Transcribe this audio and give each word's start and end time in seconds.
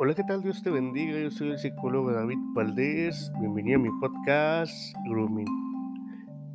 Hola, 0.00 0.14
¿qué 0.14 0.22
tal? 0.22 0.40
Dios 0.42 0.62
te 0.62 0.70
bendiga. 0.70 1.18
Yo 1.18 1.28
soy 1.28 1.50
el 1.50 1.58
psicólogo 1.58 2.12
David 2.12 2.38
Valdés. 2.54 3.32
Bienvenido 3.40 3.80
a 3.80 3.82
mi 3.82 3.88
podcast 3.98 4.72
Grooming. 5.08 5.48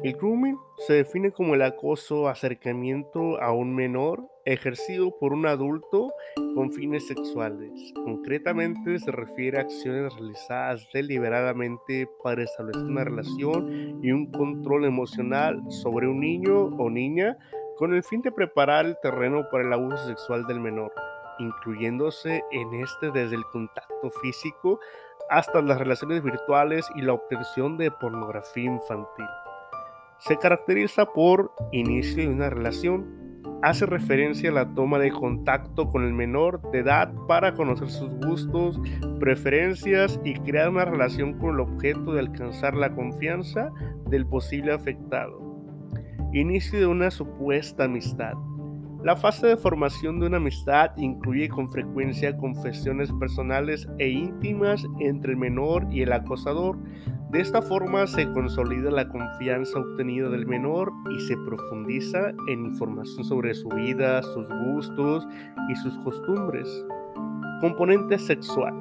El 0.02 0.14
grooming 0.14 0.58
se 0.88 0.94
define 0.94 1.30
como 1.30 1.54
el 1.54 1.62
acoso, 1.62 2.30
acercamiento 2.30 3.42
a 3.42 3.52
un 3.52 3.76
menor 3.76 4.26
ejercido 4.46 5.14
por 5.20 5.34
un 5.34 5.46
adulto 5.46 6.14
con 6.56 6.72
fines 6.72 7.06
sexuales. 7.06 7.92
Concretamente 8.06 8.98
se 9.00 9.12
refiere 9.12 9.58
a 9.58 9.64
acciones 9.64 10.14
realizadas 10.14 10.88
deliberadamente 10.94 12.08
para 12.24 12.44
establecer 12.44 12.86
una 12.86 13.04
relación 13.04 14.00
y 14.02 14.14
un 14.14 14.32
control 14.32 14.86
emocional 14.86 15.62
sobre 15.68 16.08
un 16.08 16.22
niño 16.22 16.68
o 16.78 16.90
niña 16.90 17.38
con 17.76 17.94
el 17.94 18.04
fin 18.04 18.22
de 18.22 18.32
preparar 18.32 18.86
el 18.86 18.96
terreno 19.04 19.50
para 19.52 19.66
el 19.66 19.74
abuso 19.74 19.98
sexual 20.08 20.48
del 20.48 20.62
menor 20.62 20.94
incluyéndose 21.40 22.44
en 22.52 22.74
este 22.76 23.12
desde 23.12 23.36
el 23.36 23.46
contacto 23.46 24.10
físico 24.22 24.80
hasta 25.30 25.62
las 25.62 25.80
relaciones 25.80 26.24
virtuales 26.24 26.88
y 26.96 27.02
la 27.02 27.14
obtención 27.14 27.78
de 27.78 27.92
pornografía 27.92 28.66
infantil. 28.66 29.26
Se 30.20 30.38
caracteriza 30.38 31.06
por 31.06 31.52
inicio 31.72 32.24
de 32.24 32.30
una 32.30 32.50
relación, 32.50 33.42
hace 33.62 33.86
referencia 33.86 34.50
a 34.50 34.54
la 34.54 34.74
toma 34.74 35.00
de 35.00 35.12
contacto 35.12 35.90
con 35.90 36.04
el 36.04 36.14
menor 36.14 36.62
de 36.72 36.80
edad 36.80 37.14
para 37.28 37.54
conocer 37.54 37.90
sus 37.90 38.10
gustos, 38.26 38.80
preferencias 39.20 40.20
y 40.24 40.34
crear 40.36 40.70
una 40.70 40.86
relación 40.86 41.40
con 41.40 41.56
el 41.56 41.62
objeto 41.62 42.14
de 42.14 42.20
alcanzar 42.20 42.76
la 42.76 42.94
confianza 42.94 43.72
del 44.08 44.26
posible 44.26 44.74
afectado. 44.74 45.42
Inicio 46.34 46.80
de 46.80 46.88
una 46.88 47.12
supuesta 47.12 47.86
amistad 47.86 48.34
la 49.04 49.18
fase 49.18 49.48
de 49.48 49.58
formación 49.58 50.20
de 50.20 50.28
una 50.28 50.38
amistad 50.38 50.92
incluye 50.96 51.50
con 51.50 51.70
frecuencia 51.70 52.38
confesiones 52.38 53.12
personales 53.20 53.86
e 54.00 54.08
íntimas 54.08 54.86
entre 55.02 55.34
el 55.34 55.38
menor 55.38 55.86
y 55.92 56.04
el 56.04 56.14
acosador. 56.14 56.78
De 57.30 57.42
esta 57.42 57.62
forma 57.62 58.08
se 58.08 58.32
consolida 58.32 58.92
la 58.92 59.10
confianza 59.10 59.78
obtenida 59.78 60.30
del 60.30 60.46
menor 60.46 60.94
y 61.12 61.20
se 61.20 61.36
profundiza 61.36 62.30
en 62.48 62.66
información 62.68 63.26
sobre 63.26 63.54
su 63.54 63.68
vida, 63.70 64.24
sus 64.24 64.48
gustos 64.68 65.28
y 65.70 65.76
sus 65.76 65.98
costumbres. 66.00 66.86
Componente 67.60 68.18
sexual. 68.18 68.74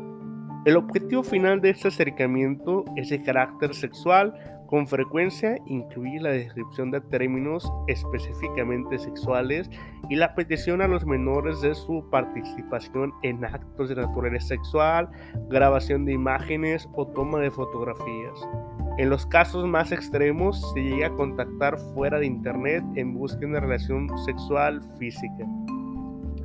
El 0.65 0.77
objetivo 0.77 1.25
final 1.25 1.61
de 1.61 1.71
este 1.71 1.89
acercamiento 1.89 2.85
es 2.95 3.11
de 3.11 3.21
carácter 3.23 3.75
sexual, 3.75 4.33
con 4.73 4.87
frecuencia 4.87 5.59
incluye 5.67 6.19
la 6.19 6.31
descripción 6.31 6.91
de 6.91 7.03
términos 7.03 7.71
específicamente 7.89 8.99
sexuales 8.99 9.69
y 10.09 10.17
la 10.17 10.35
petición 10.35 10.81
a 10.81 10.89
los 10.89 11.05
menores 11.05 11.61
de 11.61 11.75
su 11.75 12.09
participación 12.11 13.13
en 13.23 13.45
actos 13.45 13.91
de 13.91 13.97
naturaleza 13.97 14.47
sexual, 14.47 15.11
grabación 15.51 16.07
de 16.07 16.15
imágenes 16.15 16.89
o 16.95 17.07
toma 17.07 17.41
de 17.41 17.51
fotografías. 17.51 18.49
En 18.97 19.11
los 19.11 19.27
casos 19.27 19.67
más 19.67 19.93
extremos 19.93 20.73
se 20.73 20.81
llega 20.81 21.09
a 21.09 21.17
contactar 21.17 21.77
fuera 21.93 22.19
de 22.19 22.25
internet 22.25 22.83
en 22.95 23.13
busca 23.13 23.41
de 23.41 23.47
una 23.49 23.61
relación 23.61 24.09
sexual 24.25 24.81
física. 24.99 25.45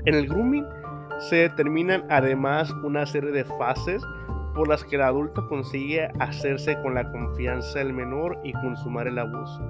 En 0.04 0.16
el 0.16 0.28
grooming 0.28 0.66
se 1.30 1.38
determinan 1.38 2.04
además 2.10 2.74
una 2.84 3.06
serie 3.06 3.32
de 3.32 3.46
fases 3.46 4.04
por 4.58 4.68
las 4.68 4.84
que 4.84 4.96
el 4.96 5.04
adulto 5.04 5.48
consigue 5.48 6.10
hacerse 6.20 6.82
con 6.82 6.96
la 6.96 7.10
confianza 7.12 7.78
del 7.80 7.94
menor 7.94 8.40
y 8.44 8.54
consumar 8.54 9.08
el 9.08 9.20
abuso. 9.20 9.62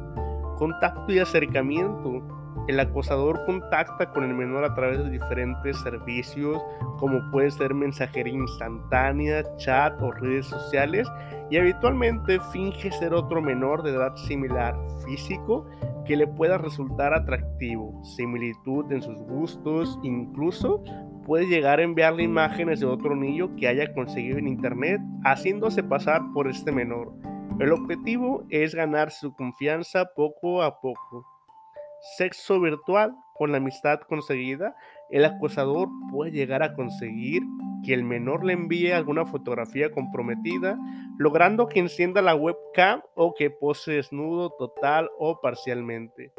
Contacto 0.57 1.11
y 1.11 1.19
acercamiento. 1.19 2.23
El 2.69 2.80
acosador 2.80 3.45
contacta 3.45 4.09
con 4.11 4.23
el 4.23 4.33
menor 4.33 4.63
a 4.63 4.73
través 4.73 4.99
de 4.99 5.09
diferentes 5.09 5.77
servicios 5.81 6.61
como 6.97 7.19
puede 7.31 7.52
ser 7.52 7.73
mensajería 7.73 8.33
instantánea, 8.33 9.43
chat 9.58 10.02
o 10.02 10.11
redes 10.11 10.47
sociales 10.47 11.08
y 11.49 11.58
habitualmente 11.58 12.39
finge 12.52 12.92
ser 12.92 13.14
otro 13.14 13.42
menor 13.42 13.83
de 13.83 13.92
edad 13.92 14.15
similar 14.15 14.76
físico 15.05 15.65
que 16.05 16.15
le 16.15 16.27
pueda 16.27 16.58
resultar 16.58 17.14
atractivo, 17.14 18.02
similitud 18.03 18.92
en 18.92 19.02
sus 19.02 19.21
gustos, 19.23 19.99
incluso 20.03 20.83
puede 21.27 21.45
llegar 21.45 21.80
a 21.80 21.83
enviarle 21.83 22.23
imágenes 22.23 22.80
de 22.80 22.86
otro 22.86 23.14
niño 23.14 23.54
que 23.58 23.67
haya 23.67 23.93
conseguido 23.93 24.38
en 24.38 24.48
internet, 24.48 25.02
haciéndose 25.26 25.83
pasar 25.83 26.21
por 26.33 26.48
este 26.48 26.71
menor. 26.71 27.14
El 27.60 27.73
objetivo 27.73 28.45
es 28.49 28.73
ganar 28.73 29.11
su 29.11 29.36
confianza 29.36 30.05
poco 30.15 30.64
a 30.64 30.80
poco. 30.80 31.26
Sexo 32.17 32.60
virtual. 32.61 33.14
Con 33.36 33.52
la 33.52 33.58
amistad 33.58 33.99
conseguida, 34.10 34.76
el 35.11 35.23
acosador 35.23 35.89
puede 36.11 36.32
llegar 36.32 36.64
a 36.64 36.73
conseguir 36.73 37.44
que 37.86 37.94
el 37.94 38.04
menor 38.04 38.44
le 38.44 38.54
envíe 38.54 38.92
alguna 38.92 39.27
fotografía 39.27 39.92
comprometida, 39.92 40.76
logrando 41.20 41.67
que 41.67 41.80
encienda 41.80 42.23
la 42.23 42.33
webcam 42.33 43.04
o 43.14 43.36
que 43.36 43.52
pose 43.52 43.92
desnudo 43.92 44.49
total 44.58 45.11
o 45.20 45.39
parcialmente 45.39 46.33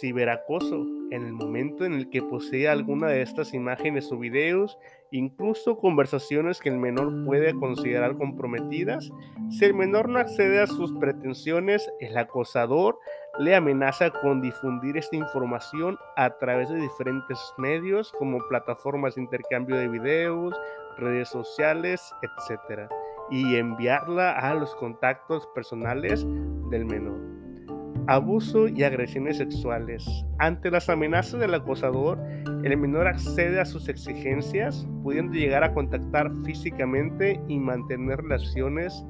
ciberacoso 0.00 0.86
en 1.10 1.26
el 1.26 1.32
momento 1.32 1.84
en 1.84 1.92
el 1.92 2.08
que 2.08 2.22
posee 2.22 2.68
alguna 2.68 3.08
de 3.08 3.22
estas 3.22 3.52
imágenes 3.52 4.10
o 4.12 4.18
videos, 4.18 4.78
incluso 5.10 5.78
conversaciones 5.78 6.60
que 6.60 6.70
el 6.70 6.78
menor 6.78 7.24
puede 7.26 7.54
considerar 7.54 8.16
comprometidas. 8.16 9.10
Si 9.50 9.64
el 9.64 9.74
menor 9.74 10.08
no 10.08 10.18
accede 10.18 10.60
a 10.60 10.66
sus 10.66 10.92
pretensiones, 10.94 11.86
el 12.00 12.16
acosador 12.16 12.98
le 13.38 13.54
amenaza 13.54 14.10
con 14.10 14.40
difundir 14.40 14.96
esta 14.96 15.16
información 15.16 15.98
a 16.16 16.30
través 16.38 16.70
de 16.70 16.80
diferentes 16.80 17.38
medios 17.58 18.12
como 18.18 18.38
plataformas 18.48 19.14
de 19.16 19.22
intercambio 19.22 19.76
de 19.76 19.88
videos, 19.88 20.54
redes 20.96 21.28
sociales, 21.28 22.14
etc. 22.22 22.88
y 23.30 23.56
enviarla 23.56 24.32
a 24.32 24.54
los 24.54 24.74
contactos 24.76 25.46
personales 25.54 26.26
del 26.70 26.86
menor. 26.86 27.31
Abuso 28.08 28.66
y 28.68 28.82
agresiones 28.82 29.36
sexuales. 29.36 30.04
Ante 30.38 30.70
las 30.70 30.88
amenazas 30.88 31.40
del 31.40 31.54
acosador, 31.54 32.18
el 32.64 32.76
menor 32.76 33.06
accede 33.06 33.60
a 33.60 33.64
sus 33.64 33.88
exigencias, 33.88 34.86
pudiendo 35.02 35.34
llegar 35.34 35.62
a 35.62 35.72
contactar 35.72 36.32
físicamente 36.44 37.40
y 37.46 37.58
mantener 37.58 38.18
relaciones. 38.18 39.04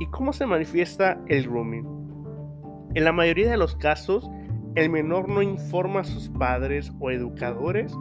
¿Y 0.00 0.06
cómo 0.06 0.32
se 0.32 0.46
manifiesta 0.46 1.20
el 1.28 1.44
grooming? 1.44 1.86
En 2.94 3.04
la 3.04 3.12
mayoría 3.12 3.50
de 3.50 3.58
los 3.58 3.76
casos, 3.76 4.30
el 4.74 4.88
menor 4.88 5.28
no 5.28 5.42
informa 5.42 6.00
a 6.00 6.04
sus 6.04 6.30
padres 6.30 6.92
o 7.00 7.10
educadores 7.10 7.94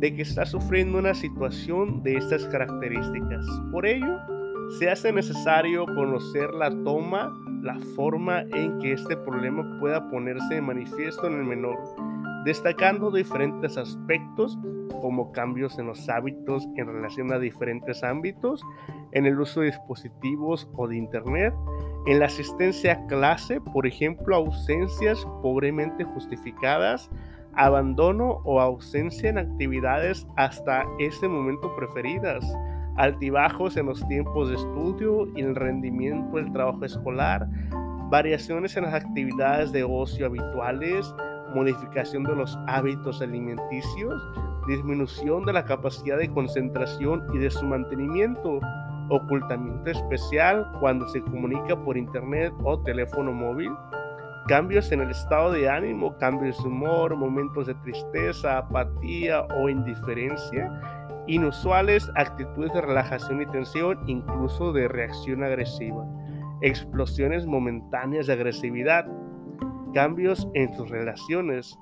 de 0.00 0.14
que 0.14 0.22
está 0.22 0.44
sufriendo 0.44 0.98
una 0.98 1.14
situación 1.14 2.02
de 2.02 2.14
estas 2.14 2.46
características. 2.46 3.46
Por 3.72 3.86
ello, 3.86 4.18
se 4.78 4.90
hace 4.90 5.12
necesario 5.12 5.86
conocer 5.86 6.50
la 6.54 6.70
toma 6.84 7.32
la 7.62 7.78
forma 7.94 8.42
en 8.42 8.78
que 8.78 8.92
este 8.92 9.16
problema 9.16 9.78
pueda 9.78 10.08
ponerse 10.10 10.54
de 10.54 10.62
manifiesto 10.62 11.26
en 11.26 11.34
el 11.34 11.44
menor, 11.44 11.78
destacando 12.44 13.10
diferentes 13.10 13.76
aspectos 13.76 14.58
como 15.00 15.32
cambios 15.32 15.78
en 15.78 15.86
los 15.86 16.08
hábitos 16.08 16.66
en 16.76 16.86
relación 16.86 17.32
a 17.32 17.38
diferentes 17.38 18.02
ámbitos, 18.02 18.62
en 19.12 19.26
el 19.26 19.40
uso 19.40 19.60
de 19.60 19.66
dispositivos 19.66 20.68
o 20.74 20.86
de 20.86 20.96
Internet, 20.96 21.54
en 22.06 22.18
la 22.18 22.26
asistencia 22.26 22.92
a 22.92 23.06
clase, 23.06 23.60
por 23.60 23.86
ejemplo, 23.86 24.36
ausencias 24.36 25.26
pobremente 25.42 26.04
justificadas, 26.04 27.10
abandono 27.54 28.40
o 28.44 28.60
ausencia 28.60 29.28
en 29.28 29.38
actividades 29.38 30.26
hasta 30.36 30.84
ese 30.98 31.28
momento 31.28 31.74
preferidas, 31.76 32.44
altibajos 33.00 33.78
en 33.78 33.86
los 33.86 34.06
tiempos 34.08 34.50
de 34.50 34.56
estudio 34.56 35.26
y 35.34 35.40
el 35.40 35.56
rendimiento 35.56 36.36
del 36.36 36.52
trabajo 36.52 36.84
escolar, 36.84 37.48
variaciones 38.10 38.76
en 38.76 38.84
las 38.84 38.94
actividades 38.94 39.72
de 39.72 39.84
ocio 39.84 40.26
habituales, 40.26 41.14
modificación 41.54 42.24
de 42.24 42.36
los 42.36 42.58
hábitos 42.66 43.22
alimenticios, 43.22 44.22
disminución 44.68 45.46
de 45.46 45.54
la 45.54 45.64
capacidad 45.64 46.18
de 46.18 46.28
concentración 46.28 47.24
y 47.32 47.38
de 47.38 47.50
su 47.50 47.64
mantenimiento, 47.64 48.60
ocultamiento 49.08 49.90
especial 49.90 50.70
cuando 50.78 51.08
se 51.08 51.22
comunica 51.22 51.82
por 51.82 51.96
internet 51.96 52.52
o 52.64 52.80
teléfono 52.80 53.32
móvil, 53.32 53.70
cambios 54.46 54.92
en 54.92 55.00
el 55.00 55.10
estado 55.10 55.52
de 55.52 55.70
ánimo, 55.70 56.18
cambios 56.18 56.62
de 56.62 56.68
humor, 56.68 57.16
momentos 57.16 57.66
de 57.66 57.74
tristeza, 57.76 58.58
apatía 58.58 59.40
o 59.56 59.70
indiferencia, 59.70 60.99
inusuales 61.26 62.10
actitudes 62.16 62.72
de 62.72 62.80
relajación 62.80 63.42
y 63.42 63.46
tensión, 63.46 63.98
incluso 64.06 64.72
de 64.72 64.88
reacción 64.88 65.42
agresiva, 65.44 66.06
explosiones 66.62 67.46
momentáneas 67.46 68.26
de 68.26 68.32
agresividad, 68.34 69.06
cambios 69.94 70.48
en 70.54 70.74
sus 70.74 70.88
relaciones. 70.88 71.78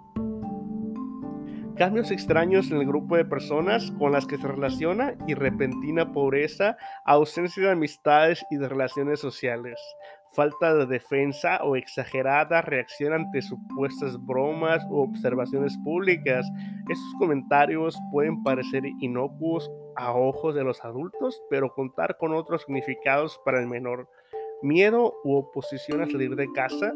cambios 1.76 2.10
extraños 2.10 2.72
en 2.72 2.78
el 2.78 2.86
grupo 2.88 3.16
de 3.16 3.24
personas 3.24 3.92
con 4.00 4.10
las 4.10 4.26
que 4.26 4.36
se 4.36 4.48
relaciona 4.48 5.14
y 5.28 5.34
repentina 5.34 6.12
pobreza, 6.12 6.76
ausencia 7.04 7.62
de 7.62 7.70
amistades 7.70 8.44
y 8.50 8.56
de 8.56 8.68
relaciones 8.68 9.20
sociales, 9.20 9.78
falta 10.32 10.74
de 10.74 10.86
defensa 10.86 11.58
o 11.62 11.76
exagerada 11.76 12.62
reacción 12.62 13.12
ante 13.12 13.42
supuestas 13.42 14.16
bromas 14.26 14.84
u 14.90 14.98
observaciones 14.98 15.76
públicas. 15.78 16.46
Estos 16.88 17.14
comentarios 17.18 17.98
pueden 18.12 18.42
parecer 18.42 18.84
inocuos 19.00 19.70
a 19.96 20.12
ojos 20.12 20.54
de 20.54 20.64
los 20.64 20.84
adultos, 20.84 21.40
pero 21.50 21.72
contar 21.74 22.16
con 22.18 22.32
otros 22.34 22.62
significados 22.62 23.40
para 23.44 23.60
el 23.60 23.66
menor. 23.66 24.08
Miedo 24.62 25.14
u 25.24 25.36
oposición 25.36 26.02
a 26.02 26.06
salir 26.06 26.34
de 26.34 26.50
casa, 26.52 26.92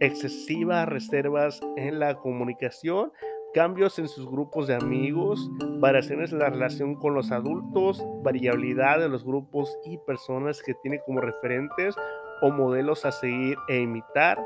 excesivas 0.00 0.88
reservas 0.88 1.60
en 1.76 1.98
la 1.98 2.14
comunicación, 2.14 3.12
cambios 3.52 3.98
en 3.98 4.08
sus 4.08 4.30
grupos 4.30 4.68
de 4.68 4.74
amigos, 4.74 5.50
variaciones 5.80 6.32
en 6.32 6.38
la 6.38 6.50
relación 6.50 6.94
con 6.94 7.14
los 7.14 7.32
adultos, 7.32 8.04
variabilidad 8.22 9.00
de 9.00 9.08
los 9.08 9.24
grupos 9.24 9.76
y 9.84 9.98
personas 9.98 10.62
que 10.62 10.74
tiene 10.82 11.00
como 11.04 11.20
referentes 11.20 11.96
o 12.40 12.50
modelos 12.50 13.04
a 13.04 13.12
seguir 13.12 13.56
e 13.68 13.80
imitar, 13.80 14.38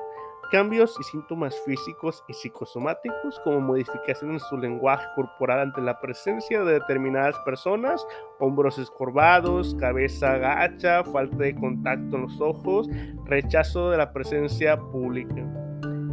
cambios 0.51 0.97
y 1.01 1.03
síntomas 1.05 1.59
físicos 1.65 2.23
y 2.29 2.35
psicosomáticos 2.35 3.41
como 3.41 3.61
modificación 3.61 4.33
en 4.33 4.41
su 4.41 4.57
lenguaje 4.57 5.07
corporal 5.17 5.61
ante 5.61 5.81
la 5.81 6.01
presencia 6.01 6.63
de 6.63 6.75
determinadas 6.75 7.37
personas, 7.41 8.07
hombros 8.39 8.79
escorvados, 8.79 9.75
cabeza 9.77 10.37
gacha, 10.39 11.03
falta 11.05 11.37
de 11.39 11.55
contacto 11.55 12.17
en 12.17 12.23
los 12.23 12.41
ojos, 12.41 12.89
rechazo 13.25 13.91
de 13.91 13.99
la 13.99 14.13
presencia 14.13 14.77
pública. 14.77 15.64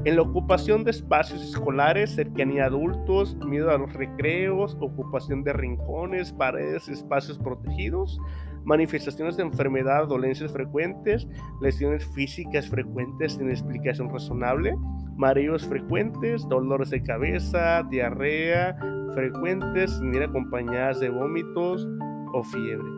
En 0.03 0.15
la 0.15 0.23
ocupación 0.23 0.83
de 0.83 0.89
espacios 0.89 1.43
escolares, 1.43 2.15
cercanía 2.15 2.63
a 2.63 2.67
adultos, 2.67 3.35
miedo 3.45 3.69
a 3.69 3.77
los 3.77 3.93
recreos, 3.93 4.75
ocupación 4.79 5.43
de 5.43 5.53
rincones, 5.53 6.33
paredes, 6.33 6.89
espacios 6.89 7.37
protegidos, 7.37 8.19
manifestaciones 8.63 9.37
de 9.37 9.43
enfermedad, 9.43 10.07
dolencias 10.07 10.51
frecuentes, 10.51 11.27
lesiones 11.61 12.03
físicas 12.15 12.67
frecuentes 12.67 13.33
sin 13.33 13.51
explicación 13.51 14.11
razonable, 14.11 14.75
mareos 15.17 15.67
frecuentes, 15.67 16.49
dolores 16.49 16.89
de 16.89 17.03
cabeza, 17.03 17.83
diarrea 17.91 18.75
frecuentes 19.13 19.91
sin 19.99 20.15
ir 20.15 20.23
acompañadas 20.23 20.99
de 20.99 21.09
vómitos 21.09 21.87
o 22.33 22.41
fiebre. 22.41 22.89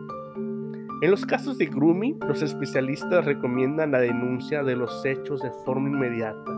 En 1.02 1.10
los 1.10 1.26
casos 1.26 1.58
de 1.58 1.66
grooming, 1.66 2.18
los 2.26 2.40
especialistas 2.40 3.26
recomiendan 3.26 3.90
la 3.90 3.98
denuncia 3.98 4.62
de 4.62 4.74
los 4.74 5.04
hechos 5.04 5.42
de 5.42 5.50
forma 5.66 5.90
inmediata 5.90 6.53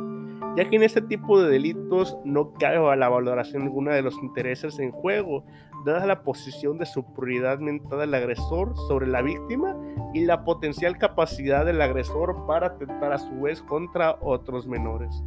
ya 0.57 0.69
que 0.69 0.77
en 0.77 0.83
este 0.83 1.03
tipo 1.03 1.41
de 1.41 1.51
delitos 1.51 2.17
no 2.25 2.53
cabe 2.55 2.79
a 2.79 2.97
la 2.97 3.09
valoración 3.09 3.63
alguna 3.63 3.93
de 3.93 4.03
los 4.03 4.17
intereses 4.23 4.79
en 4.79 4.91
juego, 4.91 5.45
dada 5.85 6.07
la 6.07 6.23
posición 6.23 6.79
de 6.79 6.87
superioridad 6.87 7.59
mental 7.59 7.99
del 8.01 8.15
agresor 8.15 8.75
sobre 8.89 9.07
la 9.07 9.23
víctima 9.23 9.77
y 10.15 10.25
la 10.25 10.45
potencial 10.45 10.97
capacidad 10.97 11.67
del 11.67 11.83
agresor 11.83 12.47
para 12.47 12.69
atentar 12.69 13.13
a 13.13 13.19
su 13.19 13.43
vez 13.43 13.61
contra 13.63 14.17
otros 14.23 14.67
menores. 14.67 15.23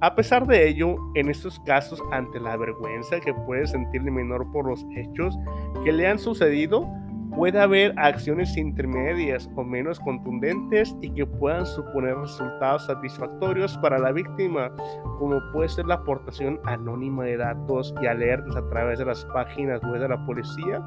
A 0.00 0.14
pesar 0.14 0.46
de 0.46 0.68
ello, 0.68 0.96
en 1.14 1.30
estos 1.30 1.58
casos, 1.60 2.02
ante 2.12 2.38
la 2.38 2.56
vergüenza 2.56 3.18
que 3.18 3.32
puede 3.32 3.66
sentir 3.66 4.02
el 4.02 4.12
menor 4.12 4.50
por 4.52 4.66
los 4.66 4.84
hechos 4.94 5.38
que 5.84 5.92
le 5.92 6.06
han 6.06 6.18
sucedido, 6.18 6.86
puede 7.36 7.60
haber 7.60 7.92
acciones 7.98 8.56
intermedias 8.56 9.48
o 9.56 9.62
menos 9.62 10.00
contundentes 10.00 10.96
y 11.02 11.10
que 11.10 11.26
puedan 11.26 11.66
suponer 11.66 12.16
resultados 12.16 12.86
satisfactorios 12.86 13.76
para 13.78 13.98
la 13.98 14.10
víctima, 14.10 14.72
como 15.18 15.38
puede 15.52 15.68
ser 15.68 15.84
la 15.84 15.96
aportación 15.96 16.58
anónima 16.64 17.24
de 17.24 17.36
datos 17.36 17.94
y 18.00 18.06
alertas 18.06 18.56
a 18.56 18.66
través 18.70 18.98
de 18.98 19.04
las 19.04 19.24
páginas 19.26 19.82
web 19.82 20.00
de 20.00 20.08
la 20.08 20.24
policía, 20.24 20.82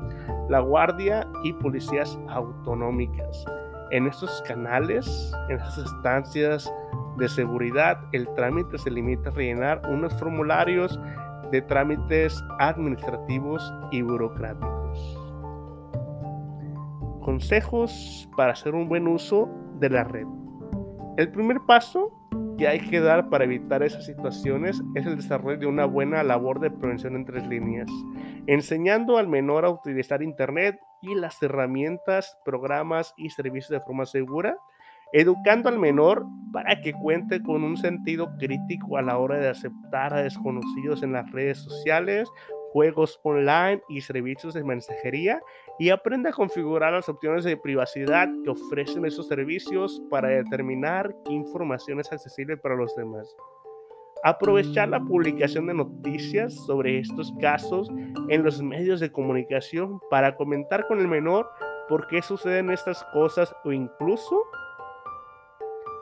la 0.49 0.59
guardia 0.59 1.27
y 1.43 1.53
policías 1.53 2.19
autonómicas. 2.29 3.45
En 3.91 4.07
estos 4.07 4.43
canales, 4.47 5.31
en 5.49 5.57
esas 5.57 5.77
instancias 5.77 6.73
de 7.17 7.29
seguridad, 7.29 7.99
el 8.11 8.27
trámite 8.33 8.79
se 8.79 8.89
limita 8.89 9.29
a 9.29 9.33
rellenar 9.33 9.81
unos 9.87 10.13
formularios 10.15 10.99
de 11.51 11.61
trámites 11.61 12.43
administrativos 12.59 13.73
y 13.91 14.01
burocráticos. 14.01 14.78
Consejos 17.21 18.29
para 18.35 18.53
hacer 18.53 18.75
un 18.75 18.87
buen 18.87 19.07
uso 19.07 19.49
de 19.79 19.89
la 19.89 20.03
red. 20.03 20.25
El 21.17 21.31
primer 21.31 21.59
paso 21.67 22.11
que 22.57 22.67
hay 22.67 22.79
que 22.79 22.99
dar 22.99 23.29
para 23.29 23.45
evitar 23.45 23.83
esas 23.83 24.05
situaciones 24.05 24.81
es 24.95 25.05
el 25.05 25.15
desarrollo 25.15 25.57
de 25.57 25.65
una 25.65 25.85
buena 25.85 26.23
labor 26.23 26.59
de 26.59 26.69
prevención 26.69 27.15
en 27.15 27.25
tres 27.25 27.47
líneas, 27.47 27.89
enseñando 28.47 29.17
al 29.17 29.27
menor 29.27 29.63
a 29.63 29.69
utilizar 29.69 30.21
Internet 30.21 30.77
y 31.01 31.15
las 31.15 31.41
herramientas, 31.41 32.37
programas 32.43 33.13
y 33.17 33.29
servicios 33.29 33.69
de 33.69 33.79
forma 33.79 34.05
segura, 34.05 34.57
educando 35.13 35.69
al 35.69 35.79
menor 35.79 36.25
para 36.51 36.81
que 36.81 36.93
cuente 36.93 37.41
con 37.41 37.63
un 37.63 37.77
sentido 37.77 38.29
crítico 38.37 38.97
a 38.97 39.01
la 39.01 39.17
hora 39.17 39.37
de 39.37 39.49
aceptar 39.49 40.13
a 40.13 40.21
desconocidos 40.21 41.01
en 41.01 41.13
las 41.13 41.31
redes 41.31 41.59
sociales 41.59 42.29
juegos 42.71 43.19
online 43.23 43.81
y 43.89 44.01
servicios 44.01 44.53
de 44.53 44.63
mensajería 44.63 45.41
y 45.77 45.89
aprende 45.89 46.29
a 46.29 46.33
configurar 46.33 46.93
las 46.93 47.09
opciones 47.09 47.43
de 47.43 47.57
privacidad 47.57 48.29
que 48.43 48.49
ofrecen 48.49 49.05
esos 49.05 49.27
servicios 49.27 50.01
para 50.09 50.29
determinar 50.29 51.15
qué 51.25 51.33
información 51.33 51.99
es 51.99 52.11
accesible 52.11 52.57
para 52.57 52.75
los 52.75 52.95
demás. 52.95 53.35
Aprovechar 54.23 54.89
la 54.89 54.99
publicación 54.99 55.67
de 55.67 55.73
noticias 55.73 56.53
sobre 56.65 56.99
estos 56.99 57.33
casos 57.39 57.89
en 58.27 58.43
los 58.43 58.61
medios 58.61 58.99
de 58.99 59.11
comunicación 59.11 59.99
para 60.09 60.35
comentar 60.35 60.85
con 60.87 60.99
el 60.99 61.07
menor 61.07 61.49
por 61.87 62.07
qué 62.07 62.21
suceden 62.21 62.69
estas 62.69 63.03
cosas 63.13 63.55
o 63.63 63.71
incluso 63.71 64.43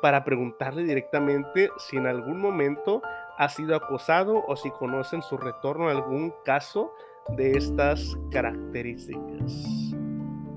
para 0.02 0.24
preguntarle 0.24 0.84
directamente 0.84 1.70
si 1.78 1.98
en 1.98 2.08
algún 2.08 2.40
momento 2.40 3.02
ha 3.38 3.50
sido 3.50 3.76
acosado 3.76 4.44
o 4.48 4.56
si 4.56 4.70
conocen 4.72 5.22
su 5.22 5.38
retorno 5.38 5.88
a 5.88 5.92
algún 5.92 6.34
caso 6.44 6.92
de 7.36 7.52
estas 7.52 8.18
características. 8.32 9.94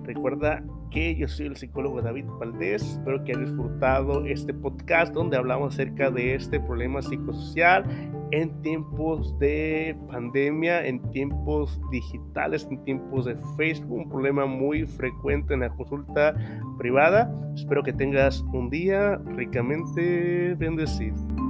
Recuerda 0.05 0.63
que 0.91 1.15
yo 1.15 1.29
soy 1.29 1.47
el 1.47 1.57
psicólogo 1.57 2.03
David 2.03 2.27
Valdés. 2.39 2.83
Espero 2.83 3.23
que 3.23 3.33
hayas 3.33 3.51
disfrutado 3.51 4.25
este 4.25 4.53
podcast 4.53 5.13
donde 5.13 5.37
hablamos 5.37 5.75
acerca 5.75 6.11
de 6.11 6.35
este 6.35 6.59
problema 6.59 7.01
psicosocial 7.01 7.85
en 8.33 8.63
tiempos 8.63 9.39
de 9.39 9.97
pandemia, 10.11 10.87
en 10.87 11.01
tiempos 11.11 11.81
digitales, 11.91 12.67
en 12.71 12.83
tiempos 12.85 13.25
de 13.25 13.37
Facebook, 13.57 13.99
un 13.99 14.09
problema 14.09 14.47
muy 14.47 14.87
frecuente 14.87 15.55
en 15.55 15.61
la 15.61 15.71
consulta 15.71 16.35
privada. 16.79 17.33
Espero 17.55 17.83
que 17.83 17.93
tengas 17.93 18.41
un 18.53 18.71
día 18.71 19.17
ricamente 19.37 20.55
bendecido. 20.59 21.50